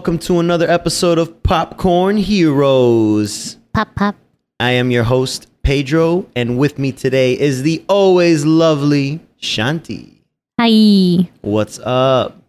welcome 0.00 0.18
to 0.18 0.40
another 0.40 0.66
episode 0.70 1.18
of 1.18 1.42
Popcorn 1.42 2.16
Heroes. 2.16 3.58
Pop, 3.74 3.94
pop. 3.94 4.16
I 4.58 4.70
am 4.70 4.90
your 4.90 5.04
host, 5.04 5.46
Pedro, 5.62 6.26
and 6.34 6.56
with 6.56 6.78
me 6.78 6.90
today 6.90 7.38
is 7.38 7.64
the 7.64 7.84
always 7.86 8.46
lovely 8.46 9.20
Shanti. 9.42 10.14
Hi. 10.58 11.28
What's 11.42 11.78
up? 11.80 12.42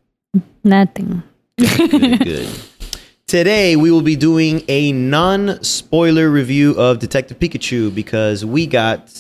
Nothing. 0.64 1.24
Good, 1.58 2.20
good. 2.24 2.48
Today 3.28 3.76
we 3.76 3.92
will 3.92 4.02
be 4.02 4.16
doing 4.16 4.64
a 4.70 4.94
non-spoiler 4.94 6.30
review 6.30 6.72
of 6.80 7.00
Detective 7.00 7.38
Pikachu 7.38 7.94
because 7.94 8.46
we 8.46 8.66
got 8.66 9.12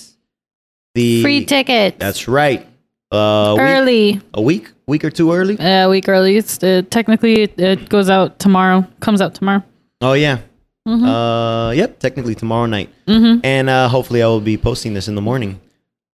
the 0.96 1.22
Free 1.22 1.44
ticket. 1.44 2.00
That's 2.00 2.30
right. 2.30 2.66
Uh, 3.12 3.56
week- 3.58 3.62
early. 3.62 4.22
a 4.34 4.42
week, 4.42 4.72
week 4.88 5.04
or 5.04 5.10
two 5.12 5.34
early. 5.34 5.58
A 5.60 5.88
week 5.90 6.08
early. 6.08 6.38
It's 6.38 6.62
uh, 6.64 6.82
technically 6.90 7.42
it, 7.44 7.60
it 7.60 7.90
goes 7.90 8.10
out 8.10 8.40
tomorrow. 8.40 8.88
Comes 9.02 9.22
out 9.22 9.36
tomorrow. 9.36 9.64
Oh 10.02 10.14
yeah. 10.14 10.40
Mm-hmm. 10.88 11.06
Uh, 11.06 11.72
yep. 11.72 12.00
Technically 12.00 12.34
tomorrow 12.36 12.66
night, 12.66 12.90
Mhm. 13.08 13.42
and 13.44 13.70
uh, 13.70 13.88
hopefully 13.90 14.24
I 14.24 14.28
will 14.28 14.40
be 14.42 14.58
posting 14.58 14.94
this 14.94 15.08
in 15.08 15.16
the 15.16 15.22
morning. 15.22 15.60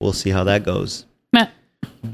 We'll 0.01 0.13
see 0.13 0.31
how 0.31 0.45
that 0.45 0.65
goes. 0.65 1.05
Meh. 1.33 1.47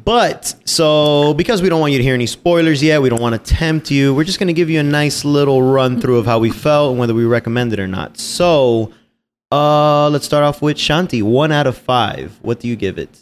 But 0.05 0.55
so 0.65 1.33
because 1.35 1.63
we 1.63 1.69
don't 1.69 1.81
want 1.81 1.93
you 1.93 1.99
to 1.99 2.05
hear 2.05 2.15
any 2.15 2.27
spoilers 2.27 2.83
yet, 2.83 3.01
we 3.03 3.09
don't 3.09 3.23
want 3.23 3.35
to 3.43 3.55
tempt 3.55 3.91
you. 3.91 4.15
We're 4.15 4.25
just 4.25 4.39
going 4.39 4.49
to 4.49 4.53
give 4.53 4.69
you 4.69 4.81
a 4.81 4.83
nice 4.83 5.25
little 5.25 5.63
run 5.63 6.01
through 6.01 6.19
of 6.19 6.27
how 6.27 6.39
we 6.41 6.51
felt 6.51 6.91
and 6.91 6.99
whether 7.01 7.15
we 7.15 7.25
recommend 7.25 7.73
it 7.73 7.79
or 7.81 7.89
not. 7.89 8.19
So, 8.19 8.93
uh, 9.51 10.09
let's 10.11 10.25
start 10.27 10.45
off 10.45 10.61
with 10.63 10.77
Shanti. 10.77 11.23
One 11.23 11.53
out 11.53 11.67
of 11.67 11.77
five. 11.79 12.39
What 12.43 12.61
do 12.61 12.69
you 12.69 12.77
give 12.77 12.99
it? 12.99 13.19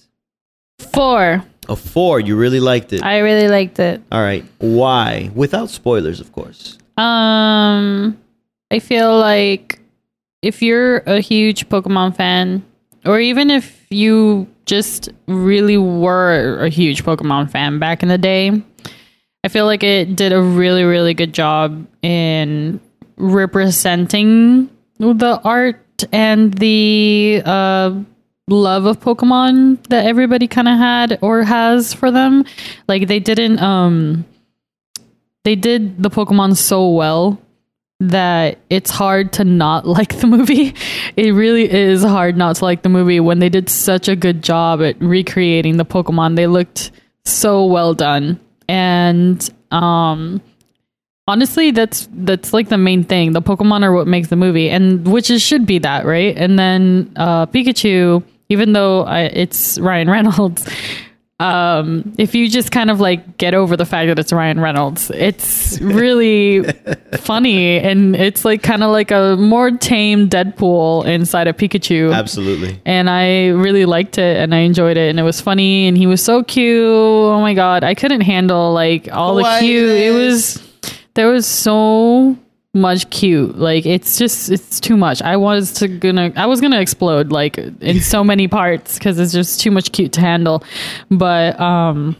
Four. 0.92 1.44
A 1.70 1.76
four. 1.76 2.20
You 2.20 2.36
really 2.36 2.60
liked 2.60 2.92
it. 2.92 3.02
I 3.02 3.18
really 3.18 3.48
liked 3.48 3.78
it. 3.78 4.02
All 4.12 4.20
right. 4.20 4.44
Why? 4.58 5.30
Without 5.34 5.70
spoilers, 5.70 6.20
of 6.20 6.32
course. 6.32 6.76
Um, 6.98 8.18
I 8.70 8.80
feel 8.80 9.16
like 9.18 9.80
if 10.42 10.62
you're 10.62 10.98
a 11.06 11.20
huge 11.20 11.68
Pokemon 11.68 12.16
fan, 12.16 12.64
or 13.06 13.20
even 13.20 13.50
if 13.50 13.86
you 13.90 14.46
just 14.66 15.08
really 15.26 15.78
were 15.78 16.58
a 16.58 16.68
huge 16.68 17.04
Pokemon 17.04 17.50
fan 17.50 17.78
back 17.78 18.02
in 18.02 18.08
the 18.08 18.18
day, 18.18 18.50
I 19.44 19.48
feel 19.48 19.64
like 19.64 19.82
it 19.82 20.16
did 20.16 20.32
a 20.32 20.42
really, 20.42 20.84
really 20.84 21.14
good 21.14 21.32
job 21.32 21.86
in 22.02 22.80
representing 23.16 24.68
the 24.98 25.40
art 25.44 26.04
and 26.12 26.52
the 26.54 27.42
uh, 27.44 27.94
love 28.50 28.84
of 28.84 29.00
Pokemon 29.00 29.82
that 29.88 30.06
everybody 30.06 30.46
kind 30.46 30.68
of 30.68 30.78
had 30.78 31.18
or 31.22 31.42
has 31.42 31.94
for 31.94 32.10
them. 32.10 32.44
Like 32.88 33.06
they 33.06 33.20
didn't 33.20 33.60
um 33.60 34.24
they 35.44 35.56
did 35.56 36.02
the 36.02 36.10
Pokemon 36.10 36.56
so 36.56 36.90
well 36.90 37.40
that 38.00 38.58
it's 38.70 38.90
hard 38.90 39.32
to 39.34 39.44
not 39.44 39.86
like 39.86 40.20
the 40.20 40.26
movie. 40.26 40.74
It 41.16 41.32
really 41.32 41.70
is 41.70 42.02
hard 42.02 42.36
not 42.36 42.56
to 42.56 42.64
like 42.64 42.82
the 42.82 42.88
movie 42.88 43.20
when 43.20 43.38
they 43.38 43.48
did 43.48 43.68
such 43.68 44.08
a 44.08 44.16
good 44.16 44.42
job 44.42 44.82
at 44.82 45.00
recreating 45.00 45.76
the 45.76 45.84
Pokemon. 45.84 46.36
They 46.36 46.46
looked 46.46 46.90
so 47.24 47.66
well 47.66 47.94
done. 47.94 48.40
And 48.68 49.48
um 49.70 50.42
honestly 51.28 51.70
that's 51.70 52.08
that's 52.12 52.52
like 52.52 52.68
the 52.68 52.78
main 52.78 53.04
thing. 53.04 53.32
The 53.32 53.42
Pokemon 53.42 53.84
are 53.84 53.92
what 53.92 54.08
makes 54.08 54.28
the 54.28 54.36
movie 54.36 54.68
and 54.68 55.06
which 55.06 55.30
is 55.30 55.42
should 55.42 55.64
be 55.66 55.78
that, 55.78 56.04
right? 56.04 56.36
And 56.36 56.58
then 56.58 57.12
uh 57.16 57.46
Pikachu 57.46 58.24
even 58.50 58.74
though 58.74 59.04
I, 59.04 59.22
it's 59.22 59.78
Ryan 59.78 60.10
Reynolds, 60.10 60.68
um, 61.40 62.12
if 62.18 62.34
you 62.34 62.50
just 62.50 62.70
kind 62.70 62.90
of 62.90 63.00
like 63.00 63.38
get 63.38 63.54
over 63.54 63.76
the 63.76 63.86
fact 63.86 64.08
that 64.08 64.18
it's 64.18 64.32
Ryan 64.32 64.60
Reynolds, 64.60 65.10
it's 65.10 65.80
really 65.80 66.64
funny 67.16 67.78
and 67.78 68.14
it's 68.14 68.44
like 68.44 68.62
kind 68.62 68.82
of 68.82 68.90
like 68.90 69.10
a 69.10 69.36
more 69.38 69.70
tame 69.70 70.28
Deadpool 70.28 71.06
inside 71.06 71.48
of 71.48 71.56
Pikachu. 71.56 72.14
Absolutely. 72.14 72.82
And 72.84 73.08
I 73.08 73.48
really 73.48 73.86
liked 73.86 74.18
it 74.18 74.36
and 74.36 74.54
I 74.54 74.58
enjoyed 74.58 74.98
it 74.98 75.08
and 75.08 75.18
it 75.18 75.22
was 75.22 75.40
funny 75.40 75.88
and 75.88 75.96
he 75.96 76.06
was 76.06 76.22
so 76.22 76.42
cute. 76.42 76.84
Oh 76.84 77.40
my 77.40 77.54
god, 77.54 77.84
I 77.84 77.94
couldn't 77.94 78.22
handle 78.22 78.74
like 78.74 79.10
all 79.10 79.36
the 79.36 79.44
cute. 79.60 79.90
It 79.90 80.12
was 80.12 80.62
there 81.14 81.28
was 81.28 81.46
so 81.46 82.36
much 82.74 83.10
cute. 83.10 83.58
Like 83.58 83.84
it's 83.86 84.18
just 84.18 84.50
it's 84.50 84.78
too 84.80 84.96
much. 84.96 85.20
I 85.22 85.36
was 85.36 85.72
to 85.74 85.88
gonna 85.88 86.32
I 86.36 86.46
was 86.46 86.60
gonna 86.60 86.80
explode 86.80 87.32
like 87.32 87.58
in 87.58 88.00
so 88.00 88.22
many 88.32 88.46
parts 88.48 88.98
because 88.98 89.18
it's 89.18 89.32
just 89.32 89.60
too 89.60 89.70
much 89.70 89.92
cute 89.92 90.12
to 90.12 90.20
handle. 90.20 90.62
But 91.10 91.58
um 91.60 92.16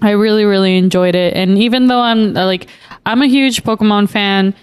I 0.00 0.10
really 0.12 0.44
really 0.44 0.76
enjoyed 0.78 1.14
it 1.14 1.34
and 1.34 1.58
even 1.58 1.86
though 1.88 2.00
I'm 2.00 2.36
uh, 2.36 2.46
like 2.46 2.68
I'm 3.06 3.22
a 3.22 3.26
huge 3.26 3.62
Pokemon 3.64 4.08
fan 4.08 4.54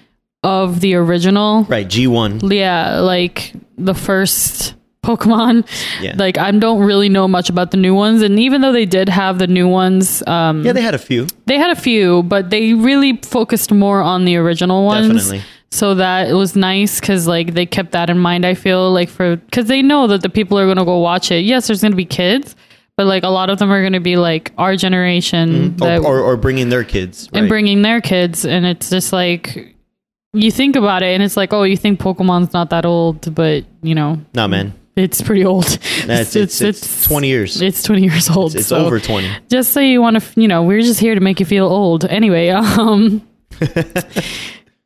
of 0.44 0.80
the 0.80 0.96
original 0.96 1.64
Right. 1.66 1.86
G1. 1.88 2.54
yeah, 2.54 3.00
like 3.02 3.54
the 3.78 3.94
first 3.94 4.74
Pokemon. 5.04 5.66
Yeah. 6.02 6.14
Like 6.18 6.38
I 6.38 6.52
don't 6.52 6.80
really 6.82 7.10
know 7.10 7.28
much 7.28 7.50
about 7.50 7.72
the 7.72 7.78
new 7.78 7.96
ones, 7.96 8.22
and 8.22 8.40
even 8.40 8.62
though 8.62 8.72
they 8.74 8.86
did 8.86 9.10
have 9.10 9.40
the 9.40 9.48
new 9.48 9.68
ones, 9.68 10.22
um, 10.28 10.66
Yeah, 10.66 10.74
they 10.74 10.82
had 10.82 10.94
a 10.96 11.00
few. 11.00 11.28
they 11.46 11.58
had 11.58 11.72
a 11.72 11.76
few, 11.80 12.24
but 12.24 12.50
they 12.50 12.74
really 12.74 13.18
focused 13.24 13.72
more 13.72 14.02
on 14.02 14.26
the 14.26 14.36
original 14.38 14.86
ones. 14.86 15.08
Definitely. 15.08 15.42
So 15.72 15.96
that 15.96 16.30
it 16.30 16.34
was 16.34 16.56
nice 16.56 17.00
because 17.00 17.28
like 17.28 17.54
they 17.54 17.66
kept 17.66 17.92
that 17.92 18.10
in 18.10 18.18
mind. 18.20 18.46
I 18.46 18.56
feel 18.56 18.92
like 18.92 19.08
for 19.10 19.36
because 19.38 19.68
they 19.68 19.82
know 19.82 20.08
that 20.08 20.22
the 20.22 20.30
people 20.30 20.58
are 20.60 20.68
gonna 20.68 20.84
go 20.86 20.98
watch 21.00 21.32
it. 21.32 21.46
Yes, 21.46 21.68
there's 21.68 21.82
gonna 21.82 21.96
be 21.96 22.06
kids, 22.06 22.56
but 22.98 23.06
like 23.06 23.24
a 23.24 23.30
lot 23.30 23.50
of 23.50 23.60
them 23.60 23.72
are 23.72 23.82
gonna 23.84 24.00
be 24.02 24.18
like 24.18 24.52
our 24.58 24.76
generation 24.76 25.76
that 25.78 26.00
Or, 26.02 26.18
or, 26.18 26.20
or 26.22 26.38
bringing 26.38 26.70
their 26.70 26.84
kids. 26.84 27.30
and 27.34 27.48
bringing 27.48 27.84
their 27.84 28.02
kids 28.02 28.46
and 28.46 28.66
it's 28.66 28.90
just 28.90 29.14
like 29.14 29.76
you 30.34 30.52
think 30.52 30.76
about 30.76 31.02
it 31.04 31.14
and 31.14 31.22
it's 31.24 31.38
like 31.38 31.54
oh 31.54 31.64
you 31.64 31.78
think 31.78 32.00
pokemon's 32.00 32.52
not 32.54 32.70
that 32.72 32.86
old 32.86 33.34
but 33.36 33.64
you 33.82 33.94
know 33.96 34.20
Nah, 34.34 34.48
man. 34.48 34.74
It's 34.96 35.22
pretty 35.22 35.46
old 35.46 35.66
That's 36.06 36.36
it's, 36.36 36.62
it's, 36.62 37.04
20 37.06 37.28
years. 37.28 37.62
it's 37.62 37.84
20 37.84 38.02
years 38.04 38.30
old 38.30 38.56
It's 38.56 38.68
so 38.68 38.86
over 38.86 39.00
20. 39.00 39.30
just 39.50 39.72
so 39.74 39.80
you 39.80 40.02
want 40.02 40.22
to 40.22 40.42
you 40.42 40.48
know 40.48 40.64
we're 40.64 40.82
just 40.82 41.00
here 41.00 41.16
to 41.16 41.22
make 41.22 41.40
you 41.40 41.46
feel 41.46 41.66
old 41.68 42.06
anyway 42.06 42.50
um 42.50 43.22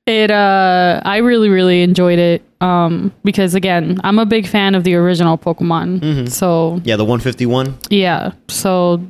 it 0.06 0.32
uh 0.32 1.02
i 1.06 1.18
really 1.18 1.50
really 1.50 1.82
enjoyed 1.82 2.20
it 2.20 2.44
um 2.62 3.12
because 3.24 3.56
again 3.56 4.00
i'm 4.04 4.20
a 4.20 4.26
big 4.26 4.46
fan 4.48 4.76
of 4.76 4.84
the 4.84 4.94
original 4.96 5.38
pokemon 5.38 6.00
Mm-hmm. 6.00 6.26
so 6.28 6.82
Yeah, 6.84 6.98
the 6.98 7.06
151. 7.06 7.78
yeah. 7.90 8.32
So 8.50 9.02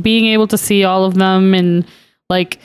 being 0.00 0.26
able 0.26 0.46
to 0.48 0.58
see 0.58 0.84
all 0.84 1.04
of 1.04 1.14
them 1.14 1.54
and 1.54 1.86
like 2.28 2.58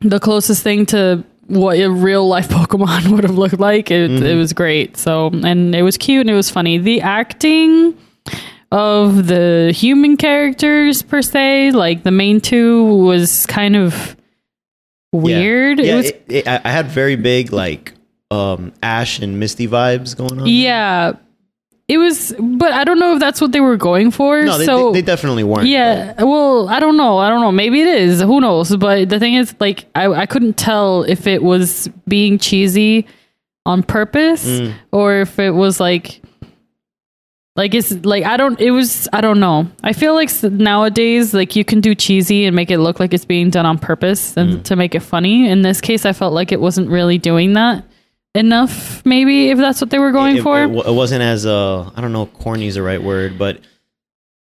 the 0.00 0.18
closest 0.18 0.62
thing 0.62 0.84
to 0.86 1.24
what 1.46 1.78
a 1.78 1.88
real 1.90 2.26
life 2.26 2.48
Pokemon 2.50 3.08
would 3.12 3.24
have 3.24 3.36
looked 3.38 3.58
like, 3.60 3.90
it, 3.90 4.10
it 4.22 4.34
was 4.36 4.52
great. 4.52 4.96
So, 4.96 5.28
and 5.28 5.74
it 5.74 5.82
was 5.82 5.96
cute 5.96 6.22
and 6.22 6.30
it 6.30 6.34
was 6.34 6.50
funny. 6.50 6.78
The 6.78 7.00
acting 7.00 7.96
of 8.72 9.26
the 9.28 9.72
human 9.74 10.16
characters 10.16 11.02
per 11.02 11.22
se, 11.22 11.70
like 11.72 12.02
the 12.02 12.10
main 12.10 12.40
two, 12.40 12.84
was 12.96 13.46
kind 13.46 13.76
of 13.76 14.16
weird. 15.12 15.78
Yeah, 15.78 15.92
it 15.92 15.96
was 15.96 16.12
it- 16.28 16.48
I 16.48 16.68
had 16.70 16.86
very 16.86 17.16
big, 17.16 17.52
like, 17.52 17.92
um, 18.30 18.72
Ash 18.82 19.20
and 19.20 19.38
Misty 19.38 19.68
vibes 19.68 20.16
going 20.16 20.40
on. 20.40 20.46
yeah. 20.46 21.12
It 21.86 21.98
was, 21.98 22.34
but 22.40 22.72
I 22.72 22.84
don't 22.84 22.98
know 22.98 23.12
if 23.12 23.20
that's 23.20 23.42
what 23.42 23.52
they 23.52 23.60
were 23.60 23.76
going 23.76 24.10
for. 24.10 24.42
No, 24.42 24.56
they, 24.56 24.64
so 24.64 24.90
they, 24.90 25.00
they 25.00 25.06
definitely 25.06 25.44
weren't. 25.44 25.66
Yeah, 25.68 26.22
well, 26.22 26.66
I 26.70 26.80
don't 26.80 26.96
know. 26.96 27.18
I 27.18 27.28
don't 27.28 27.42
know. 27.42 27.52
Maybe 27.52 27.82
it 27.82 27.88
is. 27.88 28.22
Who 28.22 28.40
knows? 28.40 28.74
But 28.74 29.10
the 29.10 29.18
thing 29.18 29.34
is, 29.34 29.54
like, 29.60 29.84
I, 29.94 30.06
I 30.08 30.24
couldn't 30.26 30.56
tell 30.56 31.02
if 31.02 31.26
it 31.26 31.42
was 31.42 31.90
being 32.08 32.38
cheesy 32.38 33.06
on 33.66 33.82
purpose 33.82 34.46
Mm. 34.46 34.74
or 34.92 35.20
if 35.20 35.38
it 35.38 35.50
was 35.50 35.78
like, 35.78 36.22
like 37.56 37.74
it's 37.74 37.92
like 38.04 38.24
I 38.24 38.36
don't. 38.36 38.58
It 38.60 38.70
was 38.72 39.06
I 39.12 39.20
don't 39.20 39.38
know. 39.38 39.68
I 39.82 39.92
feel 39.92 40.14
like 40.14 40.30
nowadays, 40.42 41.32
like 41.34 41.54
you 41.54 41.64
can 41.64 41.80
do 41.80 41.94
cheesy 41.94 42.46
and 42.46 42.56
make 42.56 42.70
it 42.70 42.78
look 42.78 42.98
like 42.98 43.14
it's 43.14 43.24
being 43.26 43.50
done 43.50 43.66
on 43.66 43.78
purpose 43.78 44.36
and 44.36 44.54
Mm. 44.54 44.62
to 44.64 44.76
make 44.76 44.94
it 44.94 45.00
funny. 45.00 45.48
In 45.48 45.62
this 45.62 45.80
case, 45.80 46.04
I 46.04 46.12
felt 46.14 46.32
like 46.32 46.50
it 46.50 46.60
wasn't 46.60 46.88
really 46.88 47.18
doing 47.18 47.52
that 47.52 47.84
enough. 48.34 49.04
Maybe 49.06 49.50
if 49.50 49.58
that's 49.58 49.80
what 49.80 49.90
they 49.90 49.98
were 49.98 50.12
going 50.12 50.38
it, 50.38 50.42
for. 50.42 50.62
It, 50.62 50.70
it 50.86 50.94
wasn't 50.94 51.22
as 51.22 51.46
uh, 51.46 51.90
I 51.94 52.00
don't 52.00 52.12
know, 52.12 52.26
corny 52.26 52.66
is 52.66 52.74
the 52.74 52.82
right 52.82 53.02
word, 53.02 53.38
but 53.38 53.60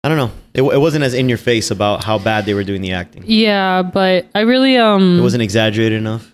I 0.03 0.09
don't 0.09 0.17
know. 0.17 0.31
It, 0.53 0.61
it 0.61 0.77
wasn't 0.79 1.03
as 1.03 1.13
in 1.13 1.29
your 1.29 1.37
face 1.37 1.71
about 1.71 2.03
how 2.03 2.19
bad 2.19 2.45
they 2.45 2.53
were 2.53 2.63
doing 2.63 2.81
the 2.81 2.91
acting. 2.93 3.23
yeah, 3.25 3.81
but 3.81 4.27
I 4.35 4.41
really 4.41 4.77
um 4.77 5.19
It 5.19 5.21
wasn't 5.21 5.43
exaggerated 5.43 5.97
enough. 5.97 6.31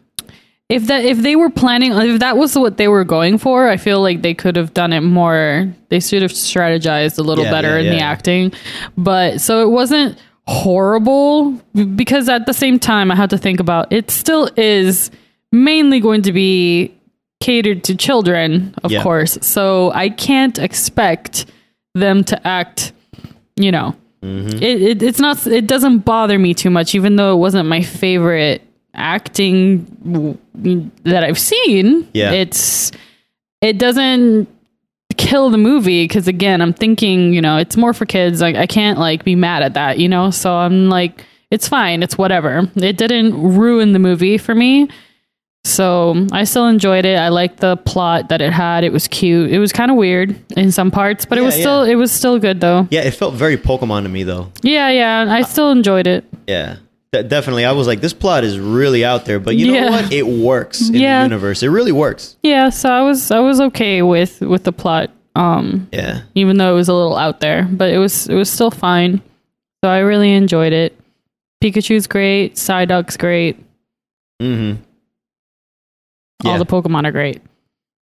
if 0.69 0.85
that 0.87 1.05
if 1.05 1.19
they 1.19 1.35
were 1.35 1.49
planning 1.49 1.91
if 1.93 2.19
that 2.19 2.37
was 2.37 2.55
what 2.57 2.77
they 2.77 2.87
were 2.87 3.03
going 3.03 3.39
for 3.39 3.67
i 3.69 3.75
feel 3.77 4.01
like 4.01 4.21
they 4.21 4.35
could 4.35 4.55
have 4.55 4.71
done 4.71 4.93
it 4.93 5.01
more 5.01 5.67
they 5.89 5.99
should 5.99 6.21
have 6.21 6.31
strategized 6.31 7.17
a 7.17 7.23
little 7.23 7.45
Yeah, 7.45 7.49
better 7.51 7.79
yeah, 7.79 7.91
in 7.91 7.97
the 7.97 8.03
acting 8.03 8.53
but 8.95 9.41
so 9.41 9.63
it 9.63 9.71
wasn't 9.71 10.19
horrible 10.45 11.53
because 11.95 12.29
at 12.29 12.45
the 12.45 12.53
same 12.53 12.77
time 12.77 13.09
i 13.11 13.15
had 13.15 13.31
to 13.31 13.37
think 13.39 13.59
about 13.59 13.91
it 13.91 14.11
still 14.11 14.47
is 14.57 15.09
mainly 15.51 15.99
going 15.99 16.21
to 16.23 16.31
be 16.31 16.93
catered 17.39 17.83
to 17.85 17.95
children 17.95 18.73
of 18.83 18.91
Yeah. 18.91 19.01
course 19.03 19.37
so 19.41 19.91
i 19.93 20.09
can't 20.09 20.59
expect 20.59 21.45
them 21.95 22.23
to 22.25 22.47
act 22.47 22.91
you 23.55 23.71
know 23.71 23.95
Mm-hmm. 24.21 24.61
it, 24.61 24.81
it 24.81 25.01
it's 25.01 25.19
not 25.21 25.47
it 25.47 25.65
doesn't 25.65 25.99
bother 25.99 26.37
me 26.37 26.53
too 26.53 26.69
much 26.69 26.93
even 26.93 27.15
though 27.15 27.33
it 27.33 27.37
wasn't 27.37 27.69
my 27.69 27.81
favorite 27.81 28.61
acting 28.93 29.85
w- 30.03 30.89
that 31.03 31.23
I've 31.23 31.39
seen. 31.39 32.05
Yeah. 32.13 32.31
It's 32.31 32.91
it 33.61 33.77
doesn't 33.77 34.49
kill 35.15 35.49
the 35.49 35.57
movie 35.57 36.03
because 36.03 36.27
again, 36.27 36.61
I'm 36.61 36.73
thinking, 36.73 37.33
you 37.33 37.39
know, 37.41 37.55
it's 37.55 37.77
more 37.77 37.93
for 37.93 38.05
kids. 38.05 38.41
Like 38.41 38.57
I 38.57 38.65
can't 38.67 38.99
like 38.99 39.23
be 39.23 39.35
mad 39.35 39.63
at 39.63 39.73
that, 39.75 39.99
you 39.99 40.09
know? 40.09 40.31
So 40.31 40.53
I'm 40.53 40.89
like, 40.89 41.23
it's 41.49 41.69
fine, 41.69 42.03
it's 42.03 42.17
whatever. 42.17 42.69
It 42.75 42.97
didn't 42.97 43.41
ruin 43.55 43.93
the 43.93 43.99
movie 43.99 44.37
for 44.37 44.53
me. 44.53 44.89
So 45.65 46.25
I 46.31 46.45
still 46.45 46.67
enjoyed 46.67 47.05
it. 47.05 47.17
I 47.19 47.29
liked 47.29 47.59
the 47.59 47.77
plot 47.77 48.29
that 48.29 48.41
it 48.41 48.51
had. 48.53 48.83
It 48.83 48.91
was 48.93 49.07
cute. 49.07 49.51
It 49.51 49.59
was 49.59 49.71
kind 49.73 49.91
of 49.91 49.97
weird 49.97 50.35
in 50.57 50.71
some 50.71 50.89
parts, 50.89 51.25
but 51.25 51.37
it 51.37 51.41
Yeah, 51.41 51.45
was 51.47 51.55
still 51.55 51.83
it 51.83 51.95
was 51.95 52.11
still 52.11 52.39
good 52.39 52.61
though. 52.61 52.87
Yeah, 52.89 53.01
it 53.01 53.11
felt 53.11 53.35
very 53.35 53.57
Pokemon 53.57 54.03
to 54.03 54.09
me 54.09 54.23
though. 54.23 54.51
Yeah, 54.61 54.89
yeah. 54.89 55.25
I 55.29 55.41
still 55.43 55.71
enjoyed 55.71 56.07
it. 56.07 56.23
Yeah. 56.47 56.77
De- 57.11 57.23
definitely. 57.23 57.65
I 57.65 57.71
was 57.73 57.87
like, 57.87 58.01
this 58.01 58.13
plot 58.13 58.43
is 58.43 58.57
really 58.59 59.03
out 59.03 59.25
there, 59.25 59.39
but 59.39 59.55
you 59.57 59.67
know 59.67 59.73
Yeah. 59.73 59.89
what? 59.89 60.11
It 60.13 60.27
works 60.27 60.89
in 60.89 60.95
Yeah. 60.95 61.19
the 61.19 61.25
universe. 61.25 61.61
It 61.61 61.69
really 61.69 61.91
works. 61.91 62.35
Yeah, 62.41 62.69
so 62.69 62.89
I 62.89 63.01
was 63.01 63.29
I 63.29 63.39
was 63.39 63.59
okay 63.61 64.01
with 64.01 64.41
with 64.41 64.63
the 64.63 64.71
plot. 64.71 65.11
Um 65.35 65.87
Yeah. 65.91 66.21
even 66.35 66.57
though 66.57 66.71
it 66.71 66.75
was 66.75 66.87
a 66.87 66.93
little 66.93 67.17
out 67.17 67.41
there, 67.41 67.67
but 67.69 67.91
it 67.93 67.97
was 67.97 68.27
it 68.27 68.35
was 68.35 68.49
still 68.49 68.71
fine. 68.71 69.21
So 69.83 69.89
I 69.89 69.99
really 69.99 70.31
enjoyed 70.33 70.73
it. 70.73 70.97
Pikachu's 71.63 72.07
great, 72.07 72.55
Psyduck's 72.55 73.17
great. 73.17 73.57
Mm-hmm. 74.41 74.81
All 76.45 76.57
the 76.57 76.65
Pokemon 76.65 77.05
are 77.05 77.11
great. 77.11 77.41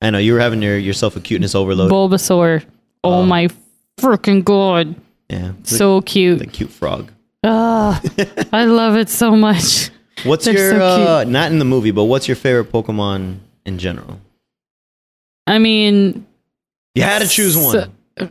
I 0.02 0.10
know 0.10 0.18
you 0.18 0.34
were 0.34 0.40
having 0.40 0.62
your 0.62 0.78
yourself 0.78 1.16
a 1.16 1.20
cuteness 1.20 1.56
overload. 1.56 1.92
Bulbasaur. 1.92 2.64
Oh 3.04 3.14
Oh. 3.22 3.26
my 3.26 3.48
freaking 4.00 4.44
god. 4.44 4.96
yeah. 5.30 5.54
The, 5.64 5.68
So 5.70 6.02
cute. 6.02 6.40
the 6.40 6.46
cute 6.48 6.70
frog. 6.70 7.12
Ah, 7.44 8.02
I 8.54 8.66
love 8.66 8.96
it 8.98 9.10
so 9.10 9.32
much. 9.36 9.90
What's 10.24 10.46
They're 10.46 10.54
your 10.58 10.72
so 10.80 10.80
uh, 11.20 11.24
not 11.28 11.52
in 11.52 11.60
the 11.60 11.66
movie, 11.66 11.92
but 11.92 12.06
what's 12.06 12.28
your 12.28 12.36
favorite 12.36 12.72
Pokemon 12.72 13.38
in 13.66 13.78
general? 13.78 14.20
I 15.46 15.60
mean, 15.60 16.26
You 16.96 17.04
had 17.04 17.22
to 17.22 17.28
choose 17.28 17.56
one. 17.56 17.72
So- 18.18 18.30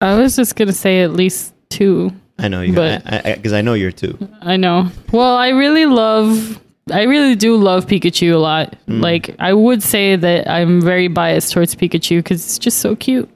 I 0.00 0.18
was 0.18 0.36
just 0.36 0.56
gonna 0.56 0.72
say 0.72 1.00
at 1.02 1.12
least 1.12 1.54
two. 1.70 2.12
I 2.38 2.48
know 2.48 2.60
you, 2.60 2.74
but- 2.74 3.02
because 3.04 3.24
I, 3.24 3.34
because 3.34 3.52
I 3.54 3.62
know 3.62 3.72
you're 3.74 3.92
two. 3.92 4.18
I 4.42 4.56
know. 4.58 4.90
Well, 5.10 5.36
I 5.36 5.48
really 5.50 5.86
love. 5.86 6.60
I 6.92 7.02
really 7.02 7.34
do 7.34 7.56
love 7.56 7.86
Pikachu 7.86 8.32
a 8.34 8.38
lot. 8.38 8.76
Mm. 8.86 9.00
Like, 9.02 9.34
I 9.40 9.52
would 9.52 9.82
say 9.82 10.14
that 10.14 10.48
I'm 10.48 10.80
very 10.80 11.08
biased 11.08 11.52
towards 11.52 11.74
Pikachu 11.74 12.18
because 12.18 12.44
it's 12.44 12.58
just 12.60 12.78
so 12.78 12.94
cute. 12.94 13.28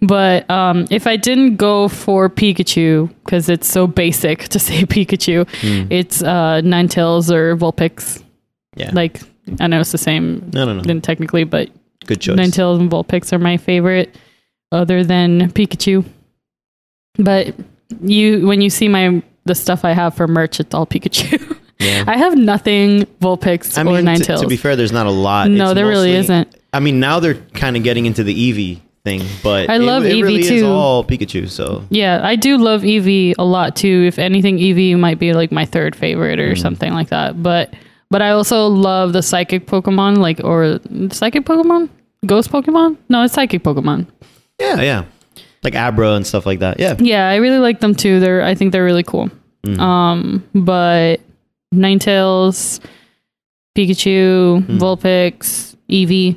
But 0.00 0.48
um, 0.48 0.86
if 0.88 1.08
I 1.08 1.16
didn't 1.16 1.56
go 1.56 1.88
for 1.88 2.30
Pikachu, 2.30 3.12
because 3.24 3.48
it's 3.48 3.66
so 3.66 3.88
basic 3.88 4.48
to 4.50 4.58
say 4.60 4.82
Pikachu, 4.84 5.44
Mm. 5.62 5.88
it's 5.90 6.22
uh, 6.22 6.60
Ninetales 6.62 7.30
or 7.32 7.56
Vulpix. 7.56 8.22
Yeah. 8.76 8.90
Like, 8.92 9.20
I 9.58 9.66
know 9.66 9.80
it's 9.80 9.90
the 9.90 9.98
same 9.98 10.50
no, 10.54 10.64
no, 10.64 10.74
no. 10.74 10.82
then 10.82 11.00
technically, 11.00 11.42
but 11.42 11.70
Good 12.06 12.20
choice. 12.20 12.36
Ninetales 12.38 12.78
and 12.78 12.88
Vulpix 12.90 13.32
are 13.32 13.38
my 13.40 13.56
favorite, 13.56 14.16
other 14.70 15.02
than 15.02 15.50
Pikachu. 15.50 16.04
But 17.16 17.54
you, 18.00 18.46
when 18.46 18.60
you 18.60 18.70
see 18.70 18.86
my 18.88 19.22
the 19.44 19.56
stuff 19.56 19.84
I 19.84 19.90
have 19.90 20.14
for 20.14 20.28
merch, 20.28 20.60
it's 20.60 20.72
all 20.72 20.86
Pikachu. 20.86 21.58
Yeah. 21.82 22.04
I 22.06 22.16
have 22.16 22.36
nothing 22.36 23.06
Vulpix 23.20 23.76
I 23.76 23.82
or 23.82 23.84
mean, 23.84 24.04
t- 24.04 24.22
Ninetales. 24.22 24.40
to 24.40 24.46
be 24.46 24.56
fair, 24.56 24.76
there's 24.76 24.92
not 24.92 25.06
a 25.06 25.10
lot. 25.10 25.50
no, 25.50 25.66
It's 25.66 25.74
there 25.74 25.86
really 25.86 26.12
isn't. 26.12 26.54
I 26.72 26.80
mean, 26.80 27.00
now 27.00 27.20
they're 27.20 27.34
kind 27.54 27.76
of 27.76 27.82
getting 27.82 28.06
into 28.06 28.22
the 28.24 28.34
Eevee 28.34 28.80
thing, 29.04 29.20
but 29.42 29.68
I 29.68 29.78
love 29.78 30.04
it, 30.04 30.12
Eevee 30.14 30.22
really 30.22 30.40
is 30.40 30.48
too. 30.48 30.66
all 30.66 31.04
Pikachu. 31.04 31.48
So 31.48 31.84
Yeah, 31.90 32.20
I 32.22 32.36
do 32.36 32.56
love 32.56 32.82
Eevee 32.82 33.34
a 33.38 33.44
lot 33.44 33.74
too. 33.76 34.04
If 34.06 34.18
anything, 34.18 34.58
Eevee 34.58 34.96
might 34.98 35.18
be 35.18 35.32
like 35.32 35.50
my 35.52 35.64
third 35.64 35.96
favorite 35.96 36.38
or 36.38 36.52
Mm. 36.52 36.58
something 36.58 36.92
like 36.94 37.08
that. 37.08 37.42
But 37.42 37.74
but 38.10 38.22
I 38.22 38.30
also 38.30 38.66
love 38.68 39.12
the 39.14 39.22
psychic 39.22 39.66
Pokemon, 39.66 40.18
like 40.18 40.40
or 40.44 40.78
psychic 41.10 41.44
Pokemon, 41.44 41.88
ghost 42.26 42.50
Pokemon. 42.52 42.96
No, 43.08 43.22
it's 43.24 43.34
psychic 43.34 43.62
Pokemon. 43.64 44.06
yeah, 44.60 44.80
yeah, 44.80 45.04
like 45.64 45.74
Abra 45.74 46.12
and 46.14 46.26
stuff 46.26 46.46
like 46.46 46.60
that. 46.60 46.78
Yeah, 46.78 46.94
Yeah, 46.98 47.28
I 47.28 47.36
really 47.36 47.58
like 47.58 47.80
them 47.80 47.94
too. 47.94 48.20
They're 48.20 48.42
I 48.44 48.54
think 48.54 48.70
they're 48.72 48.84
really 48.84 49.02
cool. 49.02 49.30
Mm. 49.66 49.78
Um, 49.80 50.44
but 50.54 51.20
Ninetales, 51.72 52.80
Pikachu, 53.76 54.64
Mm. 54.66 54.78
Vulpix, 54.78 55.74
Eevee. 55.90 56.36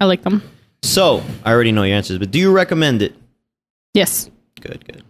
I 0.00 0.04
like 0.04 0.22
them. 0.22 0.42
So 0.82 1.22
I 1.44 1.52
already 1.52 1.72
know 1.72 1.82
your 1.84 1.96
answers, 1.96 2.18
but 2.18 2.30
do 2.30 2.38
you 2.38 2.52
recommend 2.52 3.02
it? 3.02 3.14
Yes. 3.94 4.30
Good, 4.60 4.84
good. 4.84 5.02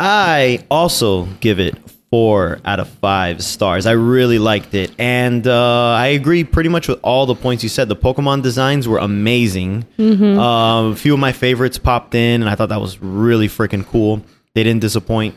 I 0.00 0.64
also 0.70 1.24
give 1.40 1.58
it 1.58 1.74
four 2.10 2.60
out 2.64 2.80
of 2.80 2.88
five 2.88 3.42
stars. 3.42 3.84
I 3.84 3.92
really 3.92 4.38
liked 4.38 4.72
it, 4.74 4.92
and 4.98 5.46
uh, 5.46 5.90
I 5.92 6.06
agree 6.08 6.44
pretty 6.44 6.68
much 6.70 6.88
with 6.88 6.98
all 7.02 7.26
the 7.26 7.34
points 7.34 7.62
you 7.62 7.68
said. 7.68 7.88
The 7.88 7.96
Pokemon 7.96 8.42
designs 8.42 8.86
were 8.88 8.98
amazing. 8.98 9.84
Um, 9.98 10.92
a 10.92 10.96
few 10.96 11.12
of 11.14 11.20
my 11.20 11.32
favorites 11.32 11.78
popped 11.78 12.14
in, 12.14 12.40
and 12.40 12.48
I 12.48 12.54
thought 12.54 12.68
that 12.70 12.80
was 12.80 13.00
really 13.02 13.48
freaking 13.48 13.84
cool. 13.84 14.22
They 14.54 14.62
didn't 14.62 14.80
disappoint. 14.80 15.34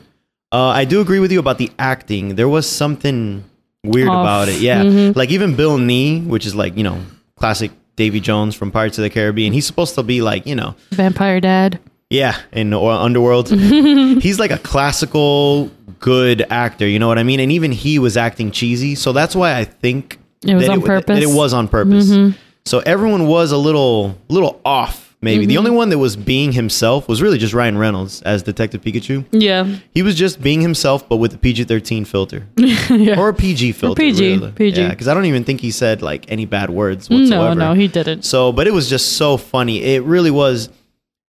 Uh, 0.52 0.68
I 0.68 0.86
do 0.86 1.02
agree 1.02 1.20
with 1.20 1.32
you 1.32 1.40
about 1.40 1.58
the 1.58 1.72
acting. 1.80 2.36
There 2.36 2.50
was 2.50 2.68
something 2.70 3.44
weird 3.84 4.10
Off. 4.10 4.24
about 4.24 4.50
it. 4.50 4.60
Yeah, 4.60 5.12
like 5.16 5.30
even 5.32 5.56
Bill 5.56 5.78
Nighy, 5.78 6.26
which 6.26 6.46
is 6.46 6.56
like 6.56 6.76
you 6.78 6.84
know 6.84 7.02
classic 7.36 7.72
Davy 7.96 8.20
Jones 8.20 8.56
from 8.56 8.72
Pirates 8.72 8.98
of 8.98 9.04
the 9.04 9.10
Caribbean. 9.10 9.54
He's 9.54 9.66
supposed 9.66 9.96
to 9.96 10.04
be 10.04 10.22
like 10.22 10.46
you 10.46 10.56
know 10.56 10.76
Vampire 10.92 11.40
Dad. 11.40 11.80
yeah, 12.10 12.38
in 12.52 12.74
Underworld. 12.74 13.50
He's 14.22 14.40
like 14.40 14.52
a 14.52 14.58
classical 14.58 15.72
good 16.00 16.46
actor, 16.50 16.88
you 16.88 17.00
know 17.00 17.08
what 17.08 17.20
I 17.20 17.24
mean? 17.24 17.40
And 17.40 17.52
even 17.52 17.72
he 17.72 18.00
was 18.00 18.18
acting 18.18 18.52
cheesy, 18.52 18.96
so 18.96 19.14
that's 19.14 19.36
why 19.36 19.56
I 19.56 19.64
think 19.64 20.20
It 20.46 20.56
was 20.56 20.68
on 20.68 20.80
that 20.80 20.86
purpose. 20.86 21.20
Mm-hmm. 21.20 21.32
it 21.32 21.36
was 21.36 21.54
on 21.54 21.68
purpose. 21.68 22.36
So 22.66 22.80
everyone 22.80 23.28
was 23.28 23.52
a 23.52 23.58
little 23.58 24.18
little 24.28 24.60
off. 24.66 25.11
Maybe 25.24 25.44
Mm-hmm. 25.44 25.50
the 25.50 25.58
only 25.60 25.70
one 25.72 25.90
that 25.90 26.00
was 26.00 26.16
being 26.16 26.52
himself 26.52 27.08
was 27.08 27.22
really 27.22 27.38
just 27.38 27.54
Ryan 27.54 27.78
Reynolds 27.78 28.24
as 28.24 28.42
Detective 28.42 28.82
Pikachu. 28.82 29.24
Yeah. 29.32 29.78
He 29.94 30.02
was 30.02 30.16
just 30.16 30.42
being 30.42 30.62
himself, 30.62 31.08
but 31.08 31.18
with 31.18 31.34
a 31.36 31.38
PG 31.38 31.66
thirteen 31.66 32.06
filter 32.06 32.48
yeah. 32.58 33.20
or 33.20 33.30
a 33.30 33.34
PG 33.34 33.74
filter. 33.74 34.00
PG, 34.02 34.38
really. 34.38 34.52
PG. 34.52 34.82
Yeah, 34.82 34.90
because 34.90 35.08
I 35.08 35.14
don't 35.14 35.26
even 35.26 35.44
think 35.44 35.62
he 35.62 35.70
said 35.70 36.02
like 36.02 36.32
any 36.32 36.46
bad 36.46 36.72
words 36.72 37.08
whatsoever. 37.10 37.54
no, 37.54 37.68
no, 37.70 37.74
he 37.76 37.88
didn't. 37.88 38.24
So, 38.24 38.52
but 38.52 38.66
it 38.66 38.74
was 38.74 38.90
just 38.90 39.14
so 39.18 39.38
funny. 39.38 39.84
It 39.84 40.02
really 40.04 40.32
was. 40.32 40.70